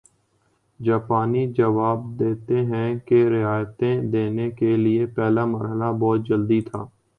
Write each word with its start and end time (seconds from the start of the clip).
جاپانی 0.79 1.45
جواب 1.53 1.99
دیتے 2.19 2.61
ہیں 2.65 2.89
کہ 3.05 3.23
رعایتیں 3.29 4.01
دینے 4.11 4.49
کے 4.51 4.75
لیے 4.77 5.05
پہلا 5.15 5.45
مرحلہ 5.47 5.91
بہت 5.99 6.27
جلدی 6.27 6.61
تھا 6.61 6.85